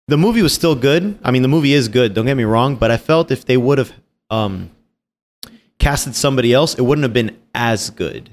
The 0.09 0.17
movie 0.17 0.41
was 0.41 0.53
still 0.53 0.75
good. 0.75 1.17
I 1.23 1.31
mean, 1.31 1.41
the 1.41 1.47
movie 1.47 1.73
is 1.73 1.87
good. 1.87 2.13
Don't 2.13 2.25
get 2.25 2.35
me 2.35 2.43
wrong. 2.45 2.75
But 2.75 2.91
I 2.91 2.97
felt 2.97 3.31
if 3.31 3.45
they 3.45 3.57
would 3.57 3.77
have 3.77 3.91
um, 4.29 4.69
casted 5.79 6.15
somebody 6.15 6.53
else, 6.53 6.75
it 6.75 6.81
wouldn't 6.81 7.03
have 7.03 7.13
been 7.13 7.37
as 7.53 7.89
good. 7.89 8.29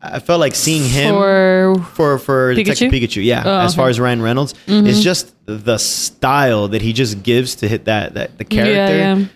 I 0.00 0.20
felt 0.20 0.40
like 0.40 0.54
seeing 0.54 0.82
him 0.88 1.14
For 1.14 1.74
for 1.92 2.18
for 2.18 2.54
Detective 2.54 2.90
Pikachu? 2.90 3.02
Pikachu. 3.20 3.24
Yeah, 3.24 3.42
Oh, 3.44 3.58
as 3.60 3.74
far 3.74 3.88
as 3.90 4.00
Ryan 4.00 4.22
Reynolds, 4.22 4.54
mm-hmm. 4.66 4.86
it's 4.86 5.02
just 5.02 5.34
the 5.44 5.76
style 5.76 6.68
that 6.68 6.80
he 6.80 6.94
just 6.94 7.22
gives 7.22 7.56
to 7.56 7.68
hit 7.68 7.84
that 7.84 8.14
that 8.14 8.38
the 8.38 8.44
character. 8.44 8.96
Yeah, 8.96 9.16
yeah. 9.16 9.26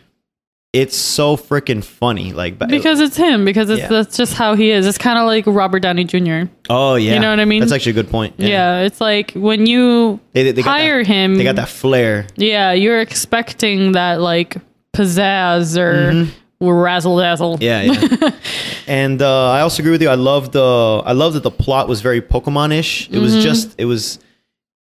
It's 0.73 0.97
so 0.97 1.37
freaking 1.37 1.83
funny. 1.83 2.33
Like 2.33 2.59
Because 2.59 3.01
it's 3.01 3.17
him. 3.17 3.45
Because 3.45 3.71
it's 3.71 3.81
Yeah. 3.81 3.89
that's 3.89 4.17
just 4.17 4.35
how 4.35 4.55
he 4.55 4.71
is. 4.71 4.87
It's 4.87 4.99
kind 4.99 5.19
of 5.19 5.27
like 5.27 5.45
Robert 5.47 5.81
Downey 5.81 6.05
Jr. 6.05 6.49
oh 6.71 6.95
yeah, 6.95 7.15
you 7.15 7.19
know 7.19 7.31
what 7.31 7.41
I 7.41 7.45
mean? 7.45 7.61
That's 7.61 7.73
actually 7.73 7.91
a 7.91 7.95
good 7.97 8.11
point. 8.11 8.35
Yeah. 8.39 8.83
it's 8.83 9.01
like 9.01 9.33
when 9.33 9.67
you 9.67 10.21
They, 10.33 10.53
they, 10.53 10.63
hire 10.63 10.99
that, 10.99 11.07
him. 11.07 11.35
They 11.35 11.45
got 11.45 11.57
that 11.57 11.69
flair. 11.69 12.27
Yeah, 12.37 12.73
you're 12.73 13.01
expecting 13.01 13.93
that 13.93 14.21
like 14.21 14.57
pizzazz 14.95 15.77
or 15.77 16.13
mm-hmm. 16.13 16.31
Razzle 16.69 17.19
dazzle. 17.19 17.57
Yeah, 17.61 17.83
yeah. 17.83 18.31
and 18.87 19.23
uh, 19.23 19.50
I 19.50 19.61
also 19.62 19.83
agree 19.83 19.93
with 19.93 20.02
you. 20.02 20.09
I 20.11 20.14
love 20.17 20.52
the 20.52 21.02
I 21.07 21.12
love 21.12 21.33
that 21.35 21.43
the 21.43 21.50
plot 21.50 21.88
was 21.88 22.00
very 22.02 22.21
Pokemon-ish. 22.21 23.09
It 23.09 23.12
Mm-hmm. 23.12 23.23
was 23.23 23.43
just 23.43 23.75
it 23.79 23.87
was 23.87 24.19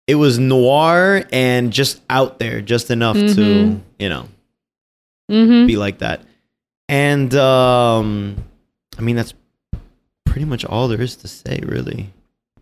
it 0.07 0.15
was 0.17 0.39
noir 0.39 1.25
and 1.33 1.73
just 1.73 2.01
out 2.11 2.39
there, 2.39 2.61
just 2.61 2.91
enough 2.91 3.17
to 3.17 3.23
Mm-hmm. 3.25 3.79
you 3.99 4.09
know 4.09 4.29
Mm-hmm. 5.31 5.67
be 5.67 5.77
like 5.77 5.99
that. 5.99 6.21
And 6.89 7.35
um, 7.35 8.37
I 8.99 9.03
mean 9.03 9.17
that's 9.17 9.35
pretty 10.27 10.45
much 10.45 10.65
all 10.65 10.87
there 10.89 11.01
is 11.01 11.17
to 11.17 11.29
say, 11.29 11.61
really. 11.65 12.11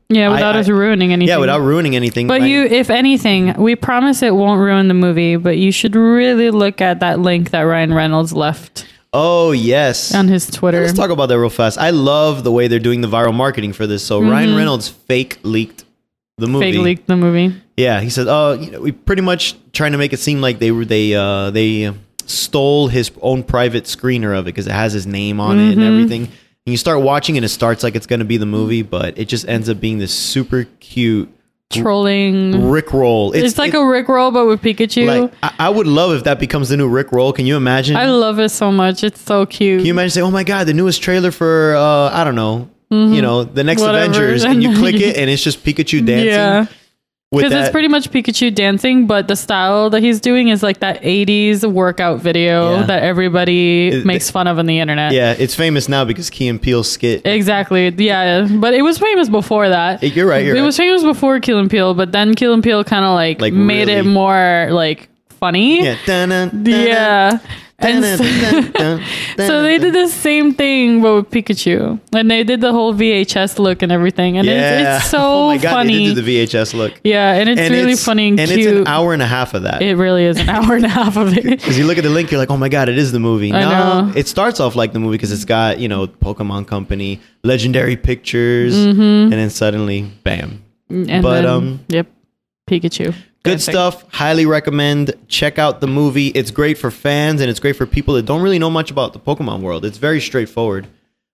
Yeah, 0.09 0.29
without 0.31 0.57
I- 0.57 0.61
us 0.61 0.69
ruining 0.69 1.13
anything. 1.13 1.29
Yeah, 1.29 1.39
without 1.39 1.61
ruining 1.61 1.97
anything. 1.97 2.27
But 2.29 2.43
you, 2.43 2.65
if 2.65 2.91
anything, 2.91 3.55
we 3.55 3.77
promise 3.77 4.23
it 4.23 4.35
won't 4.35 4.61
ruin 4.61 4.89
the 4.89 4.95
movie. 4.95 5.37
But 5.37 5.57
you 5.57 5.73
should 5.73 5.97
really 5.97 6.51
look 6.51 6.81
at 6.83 7.01
that 7.01 7.19
link 7.21 7.51
that 7.51 7.63
Ryan 7.63 7.95
Reynolds 7.95 8.33
left 8.35 8.87
oh 9.13 9.53
yes, 9.53 10.15
on 10.15 10.29
his 10.29 10.47
Twitter. 10.51 10.81
Let's 10.81 10.93
talk 10.97 11.11
about 11.11 11.27
that 11.27 11.39
real 11.39 11.51
fast. 11.51 11.79
I 11.79 11.91
love 11.91 12.45
the 12.45 12.53
way 12.53 12.69
they're 12.69 12.79
doing 12.79 13.01
the 13.01 13.09
viral 13.09 13.35
marketing 13.35 13.73
for 13.73 13.87
this. 13.87 14.05
So 14.05 14.21
Ryan 14.21 14.55
Reynolds 14.57 14.89
fake 14.89 15.39
leaked 15.43 15.85
the 16.39 16.47
movie. 16.47 16.67
Mm-hmm. 16.67 16.77
Fake 16.79 16.85
leaked 16.85 17.07
the 17.07 17.17
movie. 17.17 17.55
Yeah, 17.77 18.01
he 18.01 18.11
said, 18.11 18.27
"Oh, 18.29 18.53
you 18.53 18.71
know, 18.71 18.81
we 18.81 18.93
pretty 18.93 19.23
much 19.23 19.55
trying 19.73 19.93
to 19.93 19.99
make 19.99 20.13
it 20.13 20.19
seem 20.19 20.41
like 20.41 20.59
they 20.59 20.71
were 20.71 20.85
they 20.85 21.15
uh 21.15 21.51
they 21.51 21.93
stole 22.27 22.89
his 22.89 23.11
own 23.21 23.43
private 23.43 23.85
screener 23.85 24.37
of 24.39 24.45
it 24.47 24.51
because 24.51 24.67
it 24.67 24.73
has 24.73 24.93
his 24.93 25.07
name 25.07 25.41
on 25.41 25.59
it 25.59 25.63
Mm-hmm. 25.73 25.81
and 25.81 25.83
everything." 25.83 26.23
And 26.65 26.71
you 26.73 26.77
start 26.77 27.03
watching 27.03 27.37
and 27.37 27.45
it 27.45 27.49
starts 27.49 27.83
like 27.83 27.97
it's 27.97 28.07
going 28.07 28.21
to 28.21 28.25
be 28.25 28.37
the 28.37 28.47
movie, 28.47 28.83
but 28.83 29.19
it 29.19 29.25
just 29.27 29.49
ends 29.49 29.69
up 29.69 29.81
being 29.81 29.99
this 29.99 30.15
super 30.15 30.63
cute 30.79 31.29
trolling. 31.73 32.69
Rick 32.71 32.93
roll. 32.93 33.33
It's, 33.33 33.59
like 33.59 33.75
a 33.75 33.85
Rick 33.85 34.09
roll, 34.09 34.31
but 34.31 34.47
with 34.47 34.61
Pikachu. 34.63 35.07
like 35.07 35.33
I, 35.43 35.67
I 35.67 35.69
would 35.69 35.87
love 35.87 36.13
if 36.17 36.25
that 36.25 36.39
becomes 36.39 36.69
the 36.69 36.77
new 36.77 36.89
Rick 36.89 37.13
roll. 37.13 37.33
Can 37.33 37.47
you 37.47 37.57
imagine? 37.57 37.97
I 37.97 38.07
love 38.07 38.39
it 38.39 38.51
so 38.51 38.71
much. 38.73 39.03
It's 39.05 39.21
so 39.21 39.47
cute. 39.47 39.81
Can 39.81 39.87
you 39.87 39.93
imagine 39.93 40.11
saying, 40.11 40.27
"Oh 40.27 40.31
my 40.31 40.45
god, 40.45 40.67
the 40.67 40.75
newest 40.75 41.03
trailer 41.03 41.31
for 41.31 41.75
uh, 41.77 42.11
I 42.13 42.25
don't 42.25 42.35
know, 42.35 42.69
you 42.91 43.23
know, 43.23 43.45
the 43.45 43.65
next 43.65 43.83
Mm-hmm. 43.83 43.91
Whatever. 43.93 44.11
Avengers," 44.25 44.45
and 44.45 44.63
you 44.63 44.77
click 44.79 44.97
it, 44.97 45.17
and 45.17 45.29
it's 45.31 45.43
just 45.43 45.65
Pikachu 45.65 46.05
dancing. 46.05 46.29
yeah. 46.29 46.67
Because 47.33 47.53
it's 47.53 47.71
pretty 47.71 47.89
much 47.89 48.11
Pikachu 48.11 48.55
dancing, 48.55 49.07
but 49.07 49.27
the 49.29 49.37
style 49.37 49.91
that 49.91 50.03
he's 50.03 50.21
doing 50.21 50.49
is 50.49 50.63
like 50.63 50.81
that 50.81 51.03
80s 51.03 51.65
workout 51.65 52.21
video 52.21 52.77
Yeah. 52.81 52.83
that 52.85 53.03
everybody 53.03 53.89
It- 53.89 54.05
makes 54.05 54.31
fun 54.31 54.47
of 54.47 54.59
on 54.59 54.67
the 54.67 54.79
internet. 54.79 55.13
Yeah, 55.13 55.35
it's 55.39 55.55
famous 55.55 55.89
now 55.89 56.05
because 56.05 56.29
Key 56.31 56.49
and 56.49 56.61
Peele 56.61 56.83
skit. 56.85 57.23
Exactly. 57.27 57.89
Yeah. 57.97 58.47
But 58.51 58.75
it 58.75 58.83
was 58.83 58.99
famous 58.99 59.29
before 59.29 59.69
that. 59.69 60.03
You're 60.03 60.27
right. 60.27 60.45
You're 60.45 60.57
it 60.57 60.61
right. 60.61 60.67
was 60.67 60.77
famous 60.77 61.03
before 61.03 61.41
Key 61.41 61.53
and 61.53 61.71
Peele, 61.71 61.95
but 61.95 62.13
then 62.13 62.35
Key 62.35 62.53
and 62.53 62.63
Peele 62.63 62.85
kind 62.85 63.05
of 63.05 63.15
like, 63.15 63.41
Like, 63.41 63.53
made 63.53 63.89
it 63.89 64.05
more 64.05 64.69
like 64.71 65.09
funny. 65.43 65.83
yeah. 65.85 65.97
Dun-dun, 66.07 66.49
dun-dun, 66.51 66.87
Yeah. 66.87 67.39
And 67.85 68.05
so, 68.05 69.01
so 69.49 69.63
they 69.67 69.77
did 69.85 69.93
the 69.93 70.07
same 70.07 70.55
thing 70.55 71.03
but 71.03 71.15
with 71.17 71.31
Pikachu. 71.35 71.99
And 72.15 72.31
they 72.31 72.45
did 72.45 72.61
the 72.61 72.71
whole 72.71 72.95
VHS 72.95 73.59
look 73.59 73.83
and 73.83 73.91
everything. 73.91 74.39
And 74.39 74.47
Yeah. 74.47 74.95
it's, 74.97 75.03
it's 75.03 75.11
so 75.11 75.19
oh 75.19 75.47
my 75.49 75.59
god, 75.59 75.73
funny. 75.73 75.99
they 76.09 76.15
did 76.15 76.25
the 76.25 76.29
VHS 76.47 76.75
look. 76.75 76.93
yeah, 77.03 77.35
and 77.39 77.49
it's 77.51 77.61
And 77.61 77.75
really 77.75 77.93
it's, 77.99 78.05
funny 78.05 78.29
and, 78.29 78.39
and 78.39 78.49
cute. 78.51 78.61
it's 78.69 78.81
an 78.83 78.87
hour 78.87 79.13
and 79.13 79.21
a 79.21 79.27
half 79.27 79.55
of 79.55 79.63
that. 79.65 79.83
It 79.83 79.97
really 79.97 80.25
is 80.31 80.39
an 80.39 80.49
hour 80.49 80.77
and 80.77 80.85
a 80.85 80.95
half 81.01 81.17
of 81.17 81.37
it. 81.37 81.43
Because 81.59 81.77
you 81.77 81.85
look 81.89 81.99
at 81.99 82.05
the 82.05 82.15
link, 82.19 82.31
you're 82.31 82.39
like, 82.45 82.53
oh 82.55 82.57
my 82.57 82.69
god, 82.69 82.89
it 82.89 82.99
is 82.99 83.11
the 83.11 83.19
movie. 83.29 83.51
I 83.53 83.61
no, 83.63 83.71
know. 84.07 84.13
it 84.15 84.29
starts 84.29 84.61
off 84.61 84.77
like 84.77 84.93
the 84.93 85.01
movie 85.01 85.17
because 85.19 85.33
it's 85.33 85.45
got 85.57 85.81
you 85.81 85.89
know 85.89 86.07
Pokemon 86.07 86.69
Company, 86.69 87.21
Legendary 87.43 87.97
Pictures, 87.97 88.77
Mm-hmm. 88.77 89.01
and 89.33 89.33
then 89.33 89.51
suddenly, 89.51 90.03
bam, 90.23 90.63
And 90.89 91.21
But, 91.21 91.33
then, 91.43 91.47
um, 91.47 91.81
yep, 91.89 92.07
Pikachu. 92.71 93.13
Good 93.43 93.61
stuff. 93.61 94.05
Highly 94.13 94.47
recommend. 94.47 95.15
Check 95.29 95.59
out 95.59 95.81
the 95.81 95.87
movie. 95.87 96.29
It's 96.29 96.51
great 96.51 96.79
for 96.79 96.91
fans 96.91 97.41
and 97.41 97.51
it's 97.51 97.61
great 97.61 97.77
for 97.77 97.87
people 97.87 98.15
that 98.15 98.25
don't 98.27 98.43
really 98.43 98.59
know 98.59 98.71
much 98.71 98.91
about 98.91 99.13
the 99.13 99.19
Pokemon 99.21 99.61
world. 99.61 99.85
It's 99.85 99.99
very 99.99 100.21
straightforward. 100.21 100.87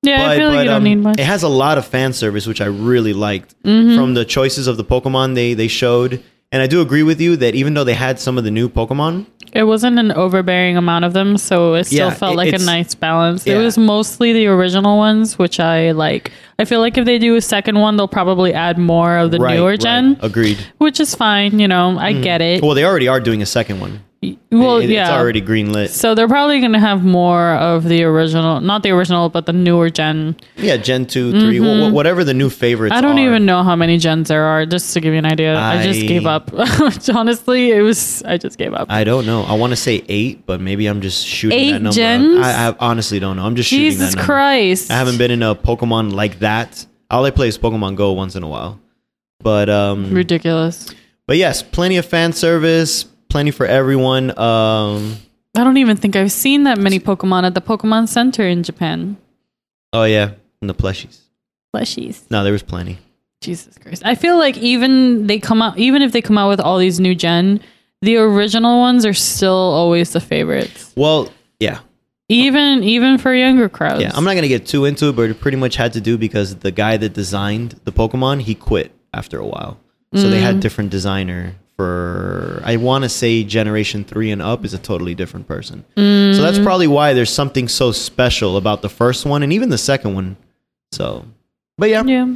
Yeah, 0.02 0.28
I 0.28 0.36
feel 0.36 0.48
like 0.50 0.58
you 0.60 0.64
don't 0.66 0.76
um, 0.76 0.84
need 0.84 0.96
much. 0.96 1.18
It 1.18 1.24
has 1.24 1.42
a 1.42 1.48
lot 1.48 1.76
of 1.76 1.84
fan 1.86 2.12
service, 2.12 2.46
which 2.46 2.60
I 2.60 2.66
really 2.66 3.12
liked 3.12 3.54
Mm-hmm. 3.64 3.96
from 3.96 4.14
the 4.14 4.24
choices 4.24 4.66
of 4.68 4.76
the 4.76 4.84
Pokemon 4.84 5.34
they 5.34 5.54
they 5.54 5.68
showed. 5.68 6.22
And 6.50 6.62
I 6.62 6.66
do 6.66 6.80
agree 6.80 7.02
with 7.02 7.20
you 7.20 7.36
that 7.36 7.54
even 7.54 7.74
though 7.74 7.84
they 7.84 7.92
had 7.94 8.18
some 8.18 8.38
of 8.38 8.44
the 8.44 8.50
new 8.50 8.68
Pokemon, 8.70 9.26
It 9.52 9.64
wasn't 9.64 9.98
an 9.98 10.12
overbearing 10.12 10.76
amount 10.76 11.04
of 11.06 11.14
them, 11.14 11.36
so 11.38 11.72
it 11.74 11.84
still 11.84 12.08
Yeah, 12.08 12.14
felt 12.14 12.34
it- 12.34 12.36
like 12.36 12.52
a 12.54 12.58
nice 12.58 12.94
balance. 12.94 13.46
yeah. 13.46 13.54
It 13.58 13.62
was 13.64 13.78
mostly 13.78 14.32
the 14.34 14.46
original 14.46 14.98
ones, 14.98 15.38
which 15.38 15.58
I 15.58 15.92
like. 15.92 16.32
I 16.58 16.64
feel 16.66 16.80
like 16.80 16.98
if 16.98 17.04
they 17.06 17.18
do 17.18 17.34
a 17.36 17.40
second 17.40 17.78
one, 17.78 17.96
they'll 17.96 18.08
probably 18.08 18.52
add 18.52 18.76
more 18.78 19.16
of 19.16 19.30
the 19.30 19.38
right, 19.38 19.56
newer 19.56 19.70
right, 19.70 19.80
gen, 19.80 20.18
agreed. 20.20 20.58
which 20.78 21.00
is 21.00 21.14
fine. 21.14 21.58
You 21.58 21.66
know, 21.68 21.96
I 21.98 22.12
get 22.12 22.40
it. 22.42 22.62
Well, 22.62 22.74
they 22.74 22.84
already 22.84 23.08
are 23.08 23.20
doing 23.20 23.40
a 23.42 23.46
second 23.46 23.80
one. 23.80 24.00
Well, 24.50 24.78
It- 24.78 24.90
yeah. 24.90 25.02
it's 25.02 25.10
already 25.10 25.40
greenlit. 25.40 25.90
so 25.90 26.14
they're 26.14 26.26
probably 26.26 26.58
going 26.58 26.72
to 26.72 26.80
have 26.80 27.04
more 27.04 27.52
of 27.54 27.84
the 27.84 28.02
original, 28.02 28.60
not 28.60 28.82
the 28.82 28.90
original, 28.90 29.28
but 29.28 29.46
the 29.46 29.52
newer 29.52 29.90
gen. 29.90 30.36
Yeah, 30.56 30.76
Gen 30.76 31.06
2, 31.06 31.30
3, 31.40 31.58
wh- 31.58 31.90
wh- 31.90 31.94
whatever 31.94 32.24
the 32.24 32.34
new 32.34 32.50
favorites 32.50 32.92
Mm-hmm. 32.92 32.98
I 32.98 33.00
don't 33.08 33.18
are. 33.18 33.26
even 33.28 33.46
know 33.46 33.62
how 33.62 33.76
many 33.76 33.96
gens 33.98 34.26
there 34.28 34.42
are. 34.42 34.66
Just 34.66 34.92
to 34.94 35.00
give 35.00 35.12
you 35.12 35.18
an 35.20 35.24
idea, 35.26 35.56
I, 35.56 35.82
just 35.84 36.00
gave 36.08 36.26
up. 36.26 36.50
Honestly, 37.14 37.70
it 37.70 37.82
was 37.82 38.22
I 38.24 38.38
just 38.38 38.58
gave 38.58 38.74
up. 38.74 38.90
I 38.90 39.04
don't 39.04 39.24
know. 39.26 39.42
I 39.44 39.54
want 39.54 39.70
to 39.70 39.76
say 39.76 40.02
eight, 40.08 40.44
but 40.46 40.60
maybe 40.60 40.86
I'm 40.86 41.00
just 41.00 41.24
shooting 41.24 41.58
Eight 41.58 41.72
that 41.72 41.82
number. 41.82 41.94
gens? 41.94 42.38
I, 42.44 42.68
I 42.70 42.76
honestly 42.80 43.20
don't 43.20 43.36
know. 43.36 43.44
I'm 43.44 43.54
just 43.54 43.68
shooting 43.70 43.84
Jesus 43.90 44.10
that 44.10 44.16
number. 44.16 44.24
Christ! 44.32 44.90
I 44.90 44.94
haven't 44.96 45.18
been 45.18 45.30
in 45.30 45.42
a 45.42 45.54
Pokemon 45.54 46.12
like 46.12 46.40
that. 46.40 46.84
All 47.10 47.24
I 47.24 47.30
play 47.30 47.48
is 47.48 47.56
Pokemon 47.56 47.94
Go 47.96 48.12
once 48.12 48.34
in 48.36 48.42
a 48.42 48.48
while. 48.48 48.80
But 49.40 49.68
um 49.70 50.12
ridiculous. 50.12 50.92
but 51.26 51.36
yes, 51.36 51.62
plenty 51.62 51.96
of 51.98 52.04
fan 52.04 52.32
service, 52.32 53.04
plenty 53.28 53.50
for 53.50 53.66
everyone. 53.66 54.30
Um 54.38 55.16
I 55.56 55.64
don't 55.64 55.76
even 55.78 55.96
think 55.96 56.14
I've 56.14 56.30
seen 56.32 56.64
that 56.64 56.78
many 56.78 57.00
Pokemon 57.00 57.44
at 57.44 57.54
the 57.54 57.60
Pokemon 57.60 58.08
Center 58.08 58.46
in 58.46 58.62
Japan. 58.62 59.16
oh 59.92 60.04
yeah, 60.04 60.32
and 60.60 60.68
the 60.70 60.74
plushies. 60.74 61.20
Plushies. 61.74 62.22
No, 62.30 62.44
there 62.44 62.52
was 62.52 62.62
plenty. 62.62 62.98
Jesus 63.40 63.78
Christ. 63.78 64.02
I 64.04 64.14
feel 64.14 64.36
like 64.38 64.56
even 64.58 65.26
they 65.26 65.38
come 65.38 65.62
out 65.62 65.78
even 65.78 66.02
if 66.02 66.12
they 66.12 66.20
come 66.22 66.38
out 66.38 66.48
with 66.48 66.60
all 66.60 66.78
these 66.78 66.98
new 67.00 67.14
gen, 67.14 67.60
the 68.02 68.16
original 68.16 68.78
ones 68.80 69.04
are 69.06 69.14
still 69.14 69.52
always 69.54 70.12
the 70.12 70.20
favorites. 70.20 70.92
Well, 70.96 71.30
yeah. 71.60 71.80
Even 72.28 72.84
even 72.84 73.16
for 73.18 73.32
younger 73.34 73.68
crowds. 73.68 74.02
Yeah, 74.02 74.10
I'm 74.14 74.24
not 74.24 74.32
going 74.32 74.42
to 74.42 74.48
get 74.48 74.66
too 74.66 74.84
into 74.84 75.08
it, 75.08 75.16
but 75.16 75.30
it 75.30 75.40
pretty 75.40 75.56
much 75.56 75.76
had 75.76 75.94
to 75.94 76.00
do 76.00 76.18
because 76.18 76.56
the 76.56 76.70
guy 76.70 76.96
that 76.98 77.14
designed 77.14 77.80
the 77.84 77.92
Pokemon, 77.92 78.42
he 78.42 78.54
quit 78.54 78.92
after 79.14 79.38
a 79.38 79.46
while. 79.46 79.78
So 80.14 80.28
they 80.28 80.38
Mm. 80.38 80.42
had 80.42 80.60
different 80.60 80.90
designer 80.90 81.54
for 81.78 82.60
I 82.64 82.76
want 82.76 83.04
to 83.04 83.08
say 83.08 83.44
generation 83.44 84.02
3 84.04 84.32
and 84.32 84.42
up 84.42 84.64
is 84.64 84.74
a 84.74 84.78
totally 84.78 85.14
different 85.14 85.46
person. 85.46 85.84
So 85.96 86.02
Mm. 86.02 86.36
that's 86.42 86.58
probably 86.58 86.88
why 86.88 87.12
there's 87.14 87.30
something 87.32 87.68
so 87.68 87.92
special 87.92 88.56
about 88.56 88.82
the 88.82 88.88
first 88.88 89.24
one 89.24 89.44
and 89.44 89.52
even 89.52 89.68
the 89.70 89.78
second 89.78 90.14
one. 90.14 90.36
So, 90.92 91.24
but 91.78 91.88
yeah, 91.88 92.02
Yeah. 92.04 92.34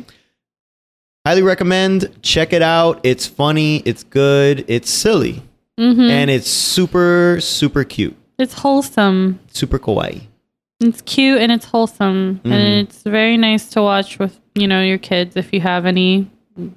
highly 1.27 1.43
recommend. 1.43 2.09
Check 2.23 2.53
it 2.53 2.63
out. 2.63 3.01
It's 3.03 3.27
funny, 3.27 3.83
it's 3.85 4.05
good, 4.05 4.65
it's 4.69 4.89
silly, 4.91 5.43
hmm 5.77 6.01
and 6.01 6.31
it's 6.31 6.49
super 6.49 7.39
super 7.41 7.83
cute. 7.85 8.15
It's 8.39 8.55
wholesome. 8.55 9.41
Super 9.53 9.79
kawaii. 9.81 10.23
It's 10.81 11.03
cute 11.03 11.41
and 11.41 11.51
it's 11.51 11.65
wholesome 11.67 12.41
Mhm. 12.45 12.53
and 12.53 12.87
it's 12.89 13.03
very 13.03 13.37
nice 13.37 13.69
to 13.71 13.83
watch 13.83 14.21
with 14.21 14.39
you 14.55 14.69
know 14.69 14.83
your 14.83 14.99
kids 14.99 15.37
if 15.37 15.53
you 15.53 15.61
have 15.61 15.85
any, 15.85 16.29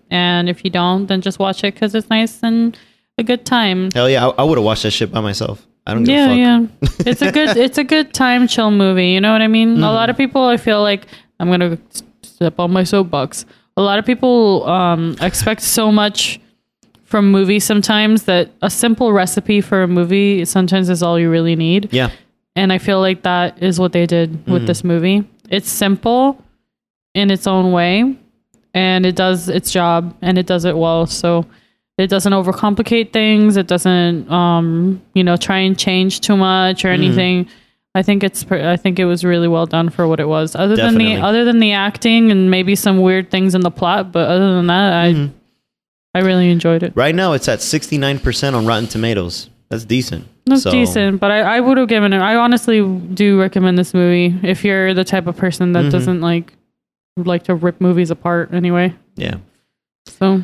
and 0.09 0.49
if 0.49 0.63
you 0.63 0.69
don't, 0.69 1.07
then 1.07 1.21
just 1.21 1.39
watch 1.39 1.63
it 1.63 1.73
because 1.73 1.93
it's 1.95 2.09
nice 2.09 2.41
and 2.43 2.77
a 3.17 3.23
good 3.23 3.45
time. 3.45 3.91
Hell 3.91 4.09
yeah, 4.09 4.27
I, 4.27 4.29
I 4.41 4.43
would 4.43 4.57
have 4.57 4.65
watched 4.65 4.83
that 4.83 4.91
shit 4.91 5.11
by 5.11 5.21
myself. 5.21 5.65
I 5.87 5.93
don't 5.93 6.03
give 6.03 6.15
Yeah, 6.15 6.33
yeah. 6.33 6.65
It's 7.05 7.21
a 7.21 7.31
good 7.31 7.55
it's 7.57 7.77
a 7.77 7.83
good 7.83 8.13
time 8.13 8.47
chill 8.47 8.71
movie. 8.71 9.09
You 9.09 9.21
know 9.21 9.31
what 9.31 9.41
I 9.41 9.47
mean? 9.47 9.77
A 9.83 9.91
lot 9.91 10.09
of 10.09 10.17
people, 10.17 10.43
I 10.43 10.57
feel 10.57 10.81
like 10.81 11.05
I'm 11.39 11.49
gonna 11.49 11.77
step 12.23 12.59
on 12.59 12.71
my 12.71 12.83
soapbox. 12.83 13.45
A 13.77 13.81
lot 13.81 13.99
of 13.99 14.05
people 14.05 14.67
um, 14.67 15.15
expect 15.21 15.61
so 15.61 15.91
much 15.91 16.39
from 17.03 17.29
movies 17.31 17.63
sometimes 17.63 18.23
that 18.23 18.49
a 18.61 18.69
simple 18.69 19.13
recipe 19.13 19.61
for 19.61 19.83
a 19.83 19.87
movie 19.87 20.43
sometimes 20.45 20.89
is 20.89 21.03
all 21.03 21.19
you 21.19 21.29
really 21.29 21.55
need. 21.55 21.89
Yeah. 21.93 22.09
And 22.55 22.71
I 22.73 22.77
feel 22.79 22.99
like 23.01 23.21
that 23.23 23.61
is 23.61 23.79
what 23.79 23.91
they 23.91 24.05
did 24.05 24.47
with 24.47 24.63
Mm. 24.63 24.67
this 24.67 24.83
movie. 24.83 25.23
It's 25.49 25.69
simple 25.69 26.41
in 27.13 27.29
its 27.29 27.45
own 27.47 27.71
way 27.73 28.15
and 28.75 29.05
it 29.07 29.15
does 29.15 29.49
its 29.49 29.71
job 29.71 30.15
and 30.21 30.37
it 30.37 30.45
does 30.45 30.65
it 30.65 30.77
well. 30.77 31.07
So 31.07 31.45
it 31.97 32.07
doesn't 32.07 32.33
overcomplicate 32.33 33.11
things. 33.13 33.57
It 33.57 33.65
doesn't, 33.67 34.29
um, 34.29 35.01
you 35.15 35.23
know, 35.23 35.37
try 35.37 35.57
and 35.59 35.79
change 35.79 36.19
too 36.21 36.37
much 36.37 36.83
Mm. 36.83 36.85
or 36.85 36.91
anything. 36.91 37.47
I 37.95 38.01
think 38.03 38.23
it's. 38.25 38.45
I 38.51 38.75
think 38.75 38.99
it 38.99 39.05
was 39.05 39.23
really 39.23 39.47
well 39.47 39.65
done 39.65 39.87
for 39.89 40.05
what 40.05 40.19
it 40.19 40.27
was. 40.27 40.53
Other 40.53 40.75
Definitely. 40.75 41.13
than 41.13 41.21
the 41.21 41.25
other 41.27 41.45
than 41.45 41.59
the 41.59 41.71
acting 41.71 42.29
and 42.29 42.51
maybe 42.51 42.75
some 42.75 42.97
weird 43.01 43.31
things 43.31 43.55
in 43.55 43.61
the 43.61 43.71
plot, 43.71 44.11
but 44.11 44.27
other 44.29 44.53
than 44.55 44.67
that, 44.67 44.93
I 44.93 45.13
Mhm. 45.13 45.29
I 46.13 46.19
really 46.19 46.49
enjoyed 46.51 46.83
it. 46.83 46.91
Right 46.95 47.15
now, 47.15 47.31
it's 47.33 47.47
at 47.47 47.61
69% 47.61 48.53
on 48.55 48.65
Rotten 48.65 48.87
Tomatoes. 48.87 49.49
That's 49.69 49.85
decent. 49.85 50.25
That's 50.45 50.63
So, 50.63 50.71
decent, 50.71 51.19
but 51.21 51.31
I, 51.31 51.39
I 51.57 51.59
would 51.61 51.77
have 51.77 51.87
given 51.87 52.11
it. 52.13 52.19
I 52.19 52.35
honestly 52.35 52.85
do 53.13 53.39
recommend 53.39 53.77
this 53.77 53.93
movie 53.93 54.35
if 54.43 54.63
you're 54.65 54.93
the 54.93 55.03
type 55.05 55.27
of 55.27 55.35
person 55.37 55.71
that 55.73 55.85
Mhm. 55.85 55.91
doesn't 55.91 56.21
like 56.21 56.53
like 57.23 57.43
to 57.43 57.55
rip 57.55 57.79
movies 57.79 58.11
apart 58.11 58.53
anyway. 58.53 58.93
Yeah. 59.15 59.35
So 60.05 60.41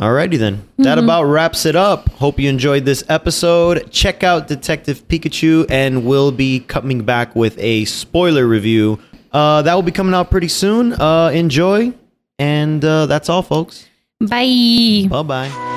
Alrighty 0.00 0.38
then. 0.38 0.62
That 0.78 0.98
Mhm. 0.98 1.04
about 1.04 1.24
wraps 1.24 1.64
it 1.64 1.74
up. 1.74 2.10
Hope 2.10 2.38
you 2.38 2.48
enjoyed 2.50 2.84
this 2.84 3.02
episode. 3.08 3.90
Check 3.90 4.22
out 4.22 4.46
Detective 4.46 5.08
Pikachu, 5.08 5.64
and 5.70 6.04
we'll 6.04 6.32
be 6.32 6.60
coming 6.60 7.00
back 7.02 7.34
with 7.34 7.58
a 7.58 7.86
spoiler 7.86 8.46
review. 8.46 8.98
Uh, 9.32 9.62
that 9.62 9.74
will 9.74 9.82
be 9.82 9.92
coming 9.92 10.14
out 10.14 10.30
pretty 10.30 10.48
soon. 10.48 10.92
Uh, 10.92 11.30
enjoy. 11.32 11.92
And 12.38 12.84
uh, 12.84 13.06
that's 13.06 13.30
all, 13.30 13.42
folks. 13.42 13.86
bye. 14.20 15.06
Bye 15.08 15.22
bye. 15.22 15.72